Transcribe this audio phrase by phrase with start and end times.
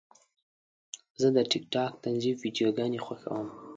[1.21, 3.47] زه د ټک ټاک طنزي ویډیوګانې خوښوم.